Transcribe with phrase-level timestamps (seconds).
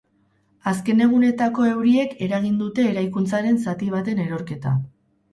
[0.69, 4.73] Azken egunetako euriek eragin dute eraikuntzaren zati baten erorketa.